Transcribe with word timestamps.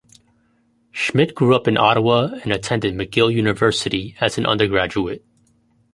Schmidt 0.89 1.35
grew 1.35 1.53
up 1.53 1.67
in 1.67 1.77
Ottawa 1.77 2.29
and 2.41 2.51
attended 2.51 2.95
McGill 2.95 3.31
University 3.31 4.15
as 4.19 4.35
an 4.39 4.47
undergraduate. 4.47 5.23